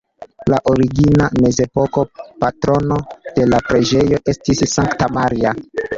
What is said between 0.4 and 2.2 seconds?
La origina mezepoka